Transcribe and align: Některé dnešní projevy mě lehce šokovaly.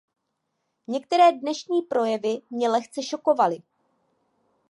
Některé 0.87 1.31
dnešní 1.39 1.81
projevy 1.81 2.41
mě 2.51 2.69
lehce 2.69 3.03
šokovaly. 3.03 3.57